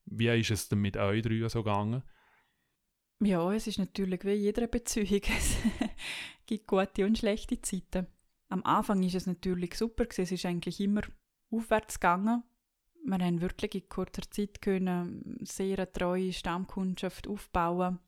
[0.05, 2.03] Wie ist es denn mit euch drei so gegangen?
[3.23, 5.21] Ja, es ist natürlich wie jeder Beziehung.
[6.47, 8.05] Es gibt gute und schlechte Zeiten.
[8.49, 11.01] Am Anfang ist es natürlich super, es ist eigentlich immer
[11.49, 12.43] aufwärts gegangen
[13.05, 17.99] wir haben wirklich in kurzer Zeit können sehr eine treue Stammkundschaft aufbauen.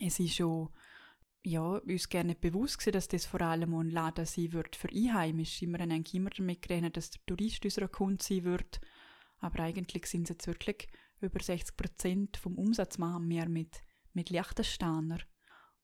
[0.00, 0.70] Es ist schon
[1.44, 5.66] ja, uns gerne bewusst gewesen, dass das vor allem ein Laden sein wird für Einheimische.
[5.66, 8.80] Wir haben eigentlich immer damit gerechnet, dass der Tourist unser Kunde sein wird.
[9.38, 10.88] Aber eigentlich sind es jetzt wirklich
[11.20, 15.18] über 60 Prozent vom Umsatz machen wir mit, mit Liechtensteiner.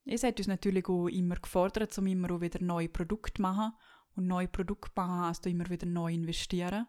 [0.05, 3.73] Es hat uns natürlich auch immer gefordert, um immer auch wieder neue Produkte zu machen.
[4.17, 6.87] Und neue Produkte machen, also immer wieder neu investieren.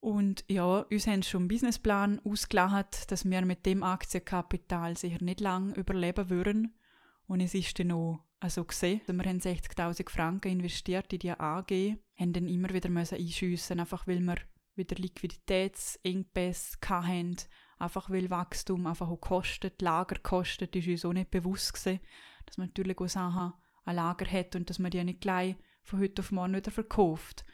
[0.00, 5.40] Und ja, uns haben schon einen Businessplan ausgelacht, dass wir mit dem Aktienkapital sicher nicht
[5.40, 6.78] lange überleben würden.
[7.26, 9.00] Und es ist dann auch also gesehen.
[9.06, 14.20] Wir haben 60.000 Franken investiert in die AG, haben dann immer wieder einschiessen, einfach weil
[14.20, 14.36] wir
[14.76, 17.36] wieder Liquiditätsengpässe hatten,
[17.78, 22.00] einfach weil Wachstum einfach auch kostet, Lager kostet, ist uns auch nicht bewusst gewesen,
[22.46, 23.52] dass man natürlich auch Sachen
[23.84, 27.44] an Lager hat und dass man die nicht gleich von heute auf morgen wieder verkauft.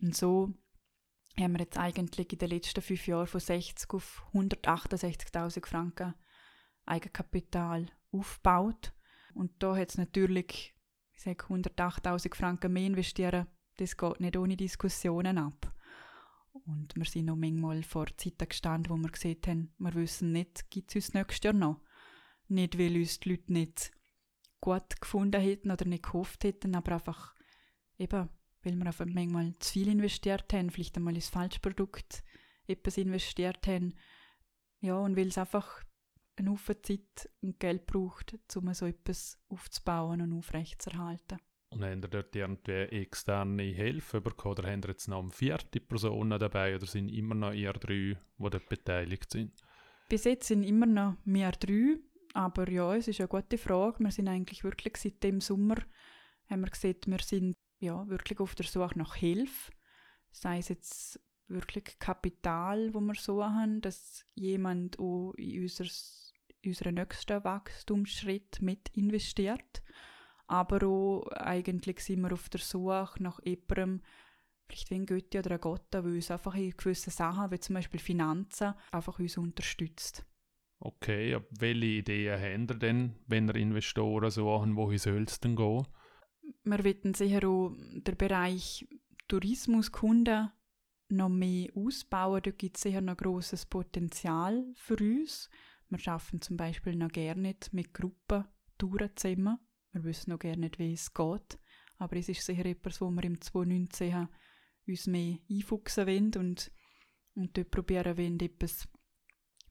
[0.00, 0.54] Und so
[1.36, 6.14] haben wir jetzt eigentlich in den letzten fünf Jahren von 60 auf 168.000 Franken
[6.86, 8.92] Eigenkapital aufgebaut.
[9.34, 10.74] Und da hat es natürlich,
[11.12, 15.72] ich sage 108.000 Franken mehr investieren, das geht nicht ohne Diskussionen ab.
[16.52, 20.70] Und wir sind noch manchmal vor Zeiten gestanden, wo wir gesehen haben, wir wissen nicht,
[20.70, 21.80] gibt es uns nächstes Jahr noch.
[22.48, 23.92] Nicht, weil uns die Leute nicht
[24.60, 27.34] gut gefunden hätten oder nicht gehofft hätten, aber einfach
[27.98, 28.28] eben,
[28.62, 32.22] weil wir einfach manchmal zu viel investiert haben, vielleicht einmal ins Falschprodukt
[32.66, 33.94] etwas investiert haben.
[34.80, 35.82] Ja, und weil es einfach
[36.36, 41.38] eine Haufen Zeit und Geld braucht, um so etwas aufzubauen und aufrechtzuerhalten.
[41.70, 45.80] Und haben ihr dort irgendwie externe Hilfe bekommen oder haben ihr jetzt noch eine vierte
[45.80, 49.60] Person dabei oder sind immer noch eher drei, die dort beteiligt sind?
[50.08, 51.98] Bis jetzt sind immer noch mehr drei,
[52.32, 54.02] aber ja, es ist eine gute Frage.
[54.02, 55.76] Wir sind eigentlich wirklich seit dem Sommer,
[56.48, 59.72] haben wir gesehen, wir sind ja, wirklich auf der Suche nach Hilfe.
[60.30, 65.86] Sei es jetzt wirklich Kapital, wo wir suchen, dass jemand auch in unser,
[66.64, 69.82] unseren nächsten Wachstumsschritt mit investiert.
[70.46, 74.02] Aber auch eigentlich sind wir auf der Suche nach jemandem,
[74.66, 77.74] vielleicht wie ein Götti oder ein Gott, der uns einfach in gewissen Sachen, wie zum
[77.74, 80.24] Beispiel Finanzen, einfach uns unterstützt.
[80.80, 85.86] Okay, welche Ideen habt ihr denn, wenn ihr Investoren suchen, wohin soll es denn gehen?
[86.70, 88.86] Wir wollen sicher auch den Bereich
[89.28, 90.50] Tourismuskunden
[91.10, 92.42] noch mehr ausbauen.
[92.42, 95.48] Da gibt es sicher noch grosses Potenzial für uns.
[95.88, 98.44] Wir arbeiten zum Beispiel noch gerne nicht mit Gruppen
[98.76, 99.58] Touren zusammen.
[99.92, 101.58] Wir wissen noch gerne nicht, wie es geht.
[101.96, 104.28] Aber es ist sicher etwas, wo wir im 2019
[104.86, 106.70] uns mehr einfuchsen wollen und,
[107.34, 108.88] und dort probieren wollen, etwas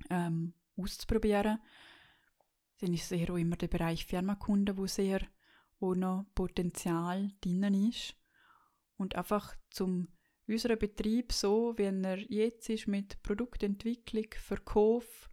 [0.10, 1.60] ähm, auszuprobieren.
[2.80, 5.22] Dann ist sicher auch immer der Bereich Firmenkunden, wo sehr
[5.80, 8.16] auch noch Potenzial drin ist.
[8.98, 10.08] Und einfach zum
[10.48, 15.30] unseren Betrieb so, wie er jetzt ist, mit Produktentwicklung, Verkauf,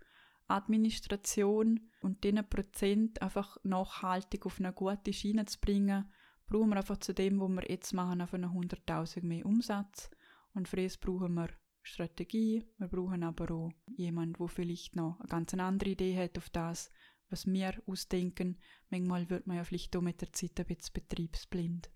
[0.48, 6.10] Administration und diesen Prozent einfach nachhaltig auf eine gute Schiene zu bringen,
[6.46, 10.10] brauchen wir einfach zu dem, was wir jetzt machen, auf eine 100.000 mehr Umsatz.
[10.52, 11.48] Und für das brauchen wir
[11.82, 16.48] Strategie, wir brauchen aber auch jemanden, der vielleicht noch eine ganz andere Idee hat auf
[16.48, 16.90] das,
[17.30, 18.58] was wir ausdenken.
[18.90, 21.90] Manchmal wird man ja vielleicht auch mit der Zeit ein bisschen betriebsblind.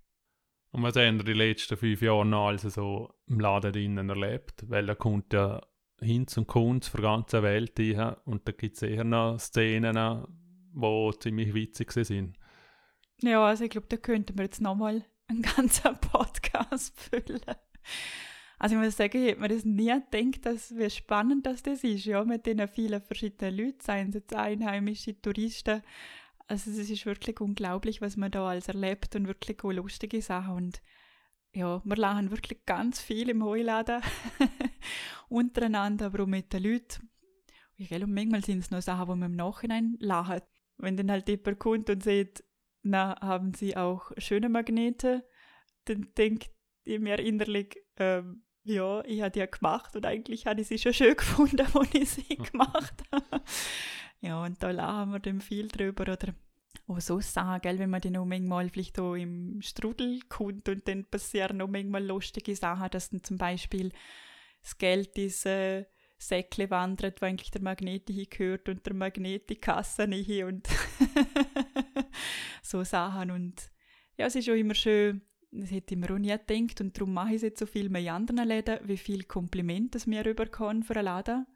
[0.71, 4.69] Und was haben die letzten fünf Jahre noch also so im Laden drinnen erlebt?
[4.69, 5.61] Weil da kommt ja
[6.01, 10.27] Hinz und Kunz von der ganzen Welt rein und da gibt es eher noch Szenen,
[10.75, 12.39] die ziemlich witzig sind.
[13.21, 17.41] Ja, also ich glaube, da könnten wir jetzt nochmal einen ganzen Podcast füllen.
[18.59, 21.85] Also ich muss sagen, ich hätte mir das nie gedacht, dass, wie spannend das, das
[21.85, 25.83] ist, ja, mit diesen vielen verschiedenen Leuten, seien es jetzt einheimische Touristen.
[26.49, 30.55] Also es ist wirklich unglaublich, was man da alles erlebt und wirklich auch lustige Sachen
[30.55, 30.83] und
[31.53, 34.03] ja, wir lachen wirklich ganz viel im Heuladen
[35.29, 37.11] untereinander, aber auch mit den Leuten.
[37.79, 40.45] Und manchmal sind es noch Sachen, wo man im Nachhinein lacht.
[40.77, 42.45] Wenn dann halt jemand kommt und sagt,
[42.83, 45.27] na, haben Sie auch schöne Magnete,
[45.85, 46.51] dann denkt
[46.85, 50.79] ihr mir innerlich, ähm, ja, ich habe die ja gemacht und eigentlich habe ich sie
[50.79, 53.43] schon schön gefunden, als ich sie gemacht habe.
[54.21, 56.03] ja, und da lachen wir dann viel drüber.
[56.03, 56.35] Oder
[56.87, 60.87] auch so Sachen, gell, wenn man dann auch manchmal vielleicht auch im Strudel kommt und
[60.87, 63.91] dann passieren auch manchmal lustige Sachen, dass dann zum Beispiel
[64.63, 65.85] das Geld äh,
[66.19, 70.69] Säckle wandert, wo eigentlich der Magnet hingehört und der Magnet die Kasse nicht und
[72.63, 73.31] so Sachen.
[73.31, 73.71] Und
[74.17, 77.15] ja, es ist auch immer schön, das hätte ich mir auch nie gedacht und darum
[77.15, 80.25] mache ich es jetzt so viel mehr in anderen Läden, wie viel Kompliment das mir
[80.25, 81.47] rüberkommen für einen Laden.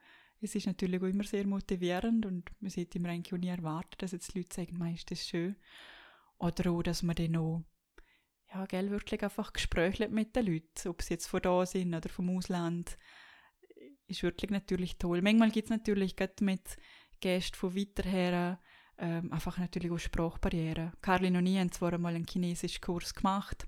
[0.40, 3.96] Es ist natürlich auch immer sehr motivierend und man sollte immer eigentlich auch nie erwarten,
[3.98, 5.57] dass jetzt die Leute sagen, ist das schön.
[6.38, 7.62] Oder auch, dass man dann auch,
[8.52, 12.09] ja, gell, wirklich einfach Gespräche mit den Leuten, ob sie jetzt von da sind oder
[12.09, 12.98] vom Ausland,
[14.09, 15.22] ist wirklich natürlich toll.
[15.22, 16.76] Manchmal gibt es natürlich gerade mit
[17.20, 18.61] Gästen von weiter her
[18.98, 20.92] ähm, einfach natürlich auch Sprachbarrieren.
[21.00, 23.66] Carlin und ich haben zwar einmal einen chinesischen Kurs gemacht,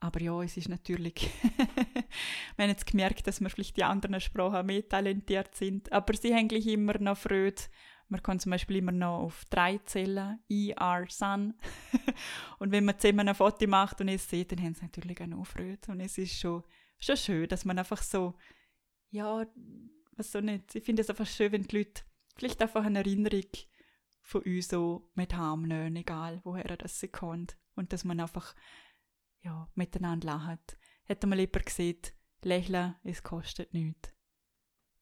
[0.00, 1.28] aber ja, es ist natürlich,
[2.56, 5.92] wir haben jetzt gemerkt, dass wir vielleicht die anderen Sprachen mehr talentiert sind.
[5.92, 7.62] Aber sie haben eigentlich immer noch Freude.
[8.08, 11.54] Man kann zum Beispiel immer noch auf drei zählen, IR, Sun.
[12.58, 15.26] und wenn man zusammen ein Foto macht und es sieht, dann haben sie natürlich auch
[15.26, 15.80] noch Freude.
[15.88, 16.62] Und es ist schon,
[17.00, 18.34] schon schön, dass man einfach so,
[19.10, 19.46] ja,
[20.16, 22.02] was so nicht, ich finde es einfach schön, wenn die Leute
[22.36, 23.50] vielleicht einfach eine Erinnerung
[24.22, 27.58] von uns so mit haben, egal woher das sie kommt.
[27.74, 28.54] Und dass man einfach
[29.42, 30.58] ja, miteinander lachen.
[31.04, 32.00] Hätte man lieber gesehen,
[32.42, 34.12] lächeln, es kostet nichts.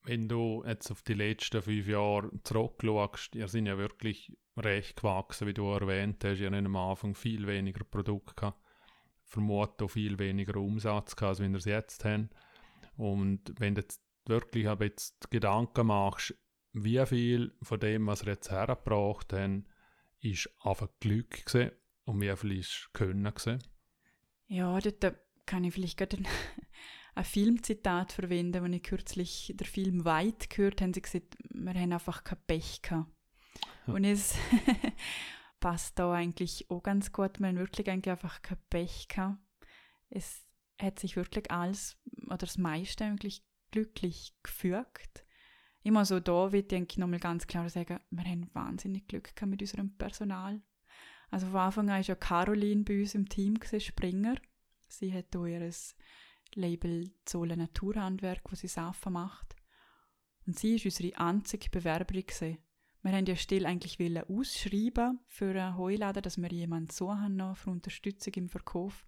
[0.03, 5.47] Wenn du jetzt auf die letzten fünf Jahre zurückschaust, ihr sind ja wirklich recht gewachsen,
[5.47, 6.39] wie du erwähnt hast.
[6.39, 8.61] Ihr habt am Anfang viel weniger Produkte gehabt,
[9.25, 12.29] vermutlich auch viel weniger Umsatz gehabt, als wenn ihr es jetzt habt.
[12.95, 16.33] Und wenn du jetzt wirklich aber jetzt Gedanken machst,
[16.71, 19.63] wie viel von dem, was ihr jetzt hergebracht habt,
[20.21, 21.71] ist einfach Glück gewesen
[22.05, 23.59] und wie viel ist Können gewesen?
[24.47, 26.27] Ja, dort kann ich vielleicht gerade ein,
[27.15, 31.93] ein Filmzitat verwenden, wenn ich kürzlich den Film Weit gehört habe, sie gesagt, wir haben
[31.93, 33.11] einfach kein Pech gehabt.
[33.87, 34.35] Und es
[35.59, 39.39] passt da eigentlich auch ganz gut, wir haben wirklich eigentlich einfach kein Pech gehabt.
[40.09, 40.45] Es
[40.79, 45.25] hat sich wirklich alles oder das meiste eigentlich glücklich gefügt.
[45.83, 49.61] Immer so da wird ich nochmal ganz klar sagen, wir haben wahnsinnig Glück gehabt mit
[49.61, 50.61] unserem Personal.
[51.29, 54.35] Also von Anfang an war ja Caroline bei uns im Team, gewesen, Springer.
[54.87, 55.71] Sie hat hier ihr
[56.55, 59.55] Label Zolle Naturhandwerk, wo sie Safen macht.
[60.45, 62.25] Und sie war unsere einzige Bewerberin.
[62.25, 62.57] Gewesen.
[63.03, 67.69] Wir haben die Stelle eigentlich ausschreiben für einen Heuladen, dass wir jemanden suchen noch für
[67.69, 69.05] Unterstützung im Verkauf.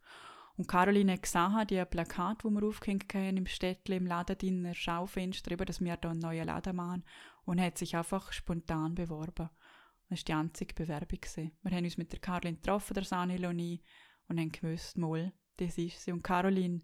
[0.56, 5.56] Und Caroline hat gesehen, die Plakat, die wir aufgehängt haben im Städtchen, im Laden, Schaufenster,
[5.56, 7.06] dass wir hier einen neuen Laden machen
[7.46, 9.50] und hat sich einfach spontan beworben.
[10.10, 11.20] Das war die einzige Bewerbung.
[11.22, 13.82] Wir haben uns mit der Caroline getroffen, der Sanil und ich,
[14.28, 16.12] und haben gewusst, mal, das ist sie.
[16.12, 16.82] Und Caroline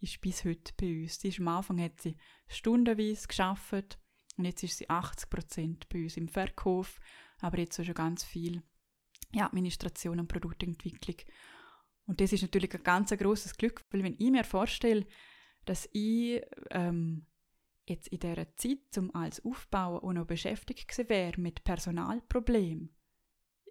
[0.00, 1.20] ist bis heute bei uns.
[1.20, 3.98] Sie ist am Anfang hat sie stundenweise geschafft
[4.36, 7.00] und jetzt ist sie 80 Prozent bei uns im Verkauf,
[7.40, 8.62] aber jetzt schon ganz viel
[9.32, 11.16] ja, Administration und Produktentwicklung.
[12.06, 15.06] Und das ist natürlich ein ganz großes Glück, weil wenn ich mir vorstelle,
[15.64, 16.40] dass ich
[16.70, 17.26] ähm,
[17.88, 22.94] jetzt in dieser Zeit zum als Aufbauen auch noch beschäftigt wäre mit Personalproblemen,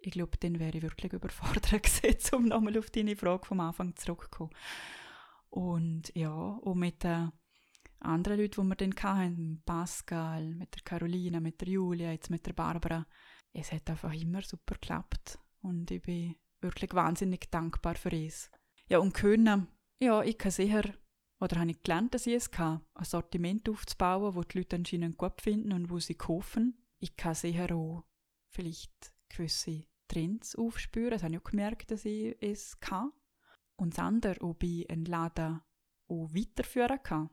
[0.02, 3.96] ich glaube, dann wäre ich wirklich überfordert gewesen, um nochmal auf deine Frage vom Anfang
[3.96, 4.52] zurückzukommen.
[5.50, 7.32] Und ja, und mit den
[8.00, 12.46] anderen Leuten, die wir dann hatten, Pascal, mit der Carolina, mit der Julia, jetzt mit
[12.46, 13.06] der Barbara,
[13.52, 15.38] es hat einfach immer super geklappt.
[15.62, 18.50] Und ich bin wirklich wahnsinnig dankbar für es.
[18.88, 19.68] Ja, und können,
[20.00, 20.82] ja, ich kann sicher,
[21.40, 25.16] oder habe ich gelernt, dass ich es kann, ein Sortiment aufzubauen, wo die Leute anscheinend
[25.16, 26.76] gut finden und wo sie kaufen.
[26.98, 28.04] Ich kann sicher auch
[28.48, 31.12] vielleicht gewisse Trends aufspüren.
[31.12, 33.12] Das habe ich auch gemerkt, dass ich es kann.
[33.76, 35.60] Und das andere, ob ich einen Laden
[36.08, 37.30] auch weiterführen kann.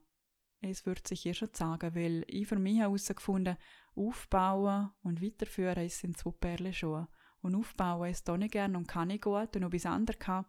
[0.62, 3.58] Es wird sich hier schon sagen, weil ich für mich herausgefunden
[3.96, 7.08] aufbauen und weiterführen, sind zwei Perlen schon.
[7.42, 9.56] Und aufbauen ist auch nicht gern und kann ich gut.
[9.56, 10.46] Und ob ich es anders kann,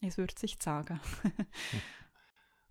[0.00, 1.00] es wird sich sagen.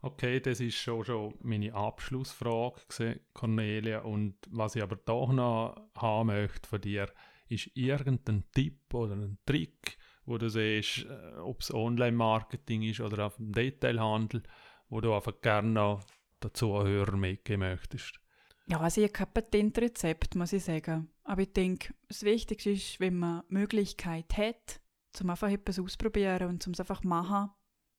[0.06, 4.02] okay, das ist schon, schon meine Abschlussfrage, Cornelia.
[4.02, 7.12] Und was ich aber doch noch haben möchte von dir,
[7.50, 13.26] ist irgendein Tipp oder ein Trick, wo du siehst, äh, ob es Online-Marketing ist oder
[13.26, 14.44] auf dem Detailhandel,
[14.90, 16.04] wo du einfach gerne noch
[16.40, 18.20] dazu Hörer mitgeben möchtest?
[18.68, 21.10] Ja, also ich habe kein Patentrezept, muss ich sagen.
[21.24, 24.80] Aber ich denke, das Wichtigste ist, wenn man Möglichkeit hat,
[25.14, 27.52] zum einfach etwas ausprobieren und zum es einfach machen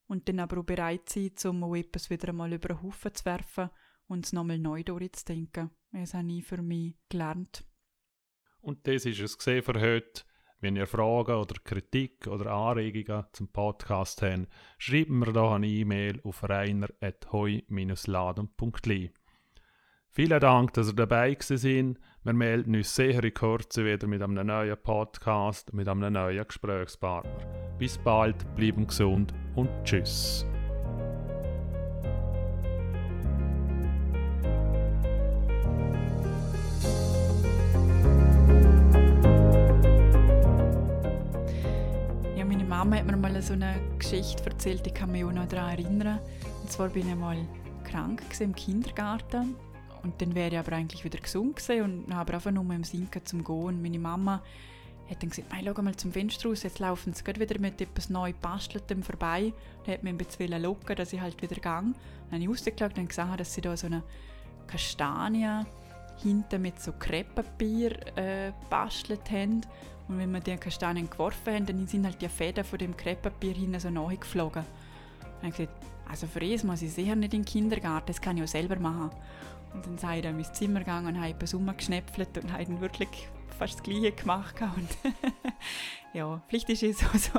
[0.07, 3.25] und dann aber auch bereit sein, um auch etwas wieder einmal über den Haufen zu
[3.25, 3.71] werfen
[4.07, 5.71] und es nochmal neu durchzudenken.
[5.93, 7.65] Das habe ich für mich gelernt.
[8.61, 10.23] Und das ist es gesehen für heute.
[10.61, 14.49] Wenn ihr Fragen oder Kritik oder Anregungen zum Podcast habt,
[14.79, 19.11] schreibt mir doch eine E-Mail auf reiner.heu-laden.li.
[20.09, 22.01] Vielen Dank, dass ihr dabei sind.
[22.25, 27.77] Wir melden uns sehr in Kürze wieder mit einem neuen Podcast, mit einem neuen Gesprächspartner.
[27.79, 30.47] Bis bald, bleiben gesund und tschüss.
[42.87, 46.21] Mama hat mir mal so eine Geschichte erzählt, ich kann mich auch noch daran erinnern.
[46.63, 47.39] Und zwar bin ich mal
[47.85, 49.57] krank im Kindergarten
[50.03, 53.43] und dann wäre ich aber eigentlich wieder gesund und habe einfach nur im Sinken zum
[53.43, 53.83] Gehen.
[53.83, 54.43] Meine Mama
[55.09, 58.33] hat dann gesagt, schau mal zum Fenster raus, jetzt laufen sie wieder mit etwas neu
[58.33, 59.53] basteltem vorbei.
[59.85, 61.63] Dann hat mir ein bisschen locken, dass ich halt wieder gehe.
[61.63, 61.95] Dann
[62.33, 64.03] habe ich rausgeschaut und gesehen, dass sie da so eine
[64.67, 65.65] Kastanie
[66.23, 69.61] hinten mit so Krepppapier äh, haben.
[70.09, 73.55] Und wenn wir die Kastanien geworfen haben, dann sind halt die Fäden von dem Krepppapier
[73.55, 74.65] hinten so nachgeflogen.
[75.21, 78.21] Dann habe ich gesagt, also für das muss ich sicher nicht in den Kindergarten, das
[78.21, 79.11] kann ich auch selber machen.
[79.75, 82.81] Und dann sei ich in mein Zimmer gegangen und habe etwas rumgeschnäpfelt und habe dann
[82.81, 84.89] wirklich fast das Gleiche gemacht und
[86.13, 87.39] ja, vielleicht ist es auch so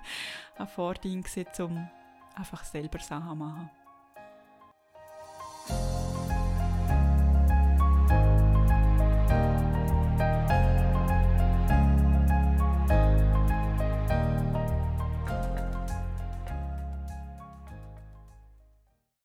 [0.58, 1.24] ein Vording
[1.60, 1.88] um
[2.34, 3.70] einfach selber Sachen zu machen.